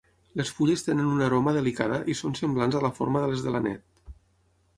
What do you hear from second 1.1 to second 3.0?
una aroma delicada i són semblants a la